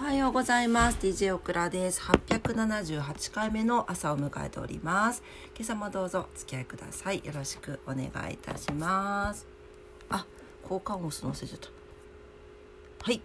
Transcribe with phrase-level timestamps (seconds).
[0.00, 0.98] おはようございます。
[0.98, 2.00] DJ オクラです。
[2.00, 5.22] 878回目の朝を迎えております。
[5.54, 7.22] 今朝もどうぞお付き合いください。
[7.22, 9.46] よろしくお願いいたします。
[10.08, 10.24] あ
[10.62, 11.68] 交換音すの忘れちゃった。
[13.04, 13.20] はい。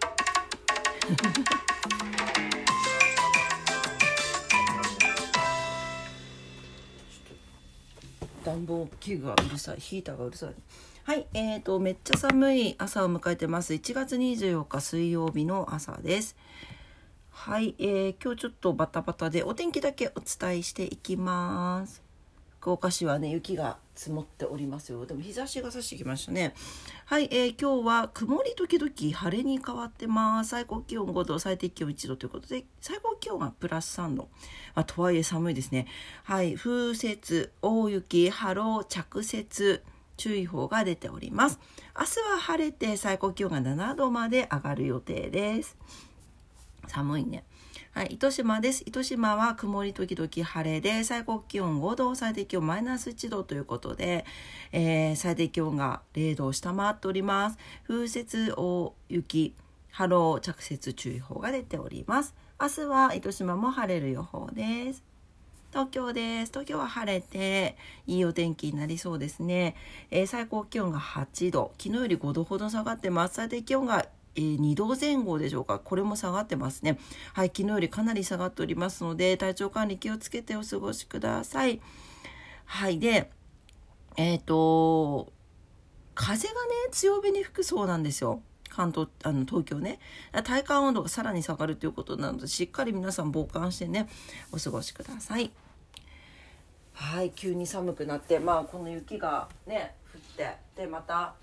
[8.46, 10.54] 暖房器具がうるさいヒーターがうるさい。
[11.02, 13.74] はいえーとめっちゃ寒い朝を迎えてます。
[13.74, 16.36] 1月24日水曜日の朝です。
[17.30, 22.05] はいえー、今日ちょっとバタバタでお天気だけお伝えしていきます。
[22.66, 25.06] 福岡市はね雪が積もっておりますよ。
[25.06, 26.52] でも日差しが差してきましたね。
[27.04, 30.50] はい、えー、今日は曇り時々晴れに変わってます。
[30.50, 34.28] 最高気温5度最低気温1度ということで最高気温がプラス3度、
[34.74, 35.86] まあ、とはいえ寒いですね。
[36.24, 39.82] はい風雪大雪波浪着雪
[40.16, 41.60] 注意報が出ております。
[41.96, 45.76] 明日は晴れて最高気温が7度まで上がる予定です。
[46.88, 47.44] 寒いね。
[47.96, 48.82] はい、糸島です。
[48.84, 54.26] 糸島は曇り時々晴れで、最高気温5度、最低気温マイナス1度ということで、
[54.70, 57.58] えー、最低気温が0度を下回っております。
[57.88, 59.54] 風雪、大雪、
[59.92, 62.34] 波浪、着雪注意報が出ております。
[62.60, 65.02] 明日は糸島も晴れる予報です。
[65.70, 66.52] 東京です。
[66.52, 69.74] 東京は晴れていいお天気になりそうですね。
[70.10, 73.36] えー、最高気温が8度、昨日より5度ほど下がってます。
[73.36, 74.06] 最低気温が
[74.36, 75.78] えー、2度前後でしょうか？
[75.78, 76.98] これも下がってますね。
[77.32, 81.80] はい昨日よりかなり下がっておりますので体調管理気をつけてお過ごしください。
[82.66, 83.30] はいで
[84.16, 85.32] えっ、ー、と
[86.14, 86.58] 風がね
[86.92, 88.42] 強めに吹くそうなんですよ。
[88.68, 89.98] 関東あの東京ね。
[90.44, 94.08] 体感温度がさらに下がるということなのでしっかり皆さん防寒してね
[94.52, 95.50] お過ごしください。
[96.92, 101.34] はい急に寒くなってまあこの雪がね降ってでまた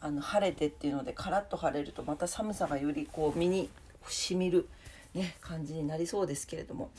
[0.00, 3.68] あの晴れてっていうのでカラッと晴れるとまた寒さがよりこう身に
[4.08, 4.68] しみる、
[5.14, 6.90] ね、感じになりそうですけれども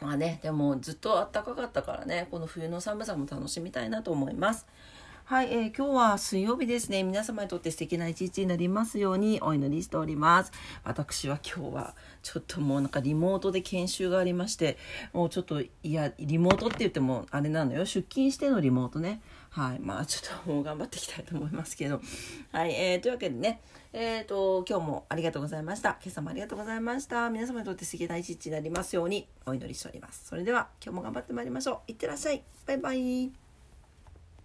[0.00, 4.66] まあねでもずっと暖かかったからねこの冬の寒さも楽しみたいなと思います。
[5.28, 7.02] はい、えー、今日は水曜日ですね。
[7.02, 10.52] 皆様にとって素敵な一日になりますようにお祈りしております。
[10.84, 14.78] 私は今日はちょっともうなんかリモートで研修がありまして、
[15.12, 17.84] もうちょっといや、リモートって言ってもあれなのよ。
[17.84, 19.20] 出勤してのリモートね。
[19.50, 22.00] はい、まあちょっともう頑張っていきたいと思いますけど。
[22.52, 23.60] はい、えー、というわけでね、
[23.92, 25.98] えっ、ー、と、今日もありがとうございました。
[26.02, 27.28] 今朝もありがとうございました。
[27.28, 30.26] 皆様にとって素敵な一日になりますようにお祈りしております。
[30.26, 31.90] それでは今日も頑張ってまいりましょう。
[31.90, 32.42] いってらっしゃい。
[32.64, 33.47] バイバイ。